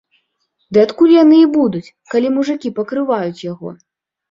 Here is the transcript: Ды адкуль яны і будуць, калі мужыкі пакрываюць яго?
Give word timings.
Ды 0.77 0.81
адкуль 0.85 1.13
яны 1.23 1.37
і 1.43 1.51
будуць, 1.59 1.91
калі 2.15 2.33
мужыкі 2.39 2.73
пакрываюць 2.81 3.45
яго? 3.51 3.79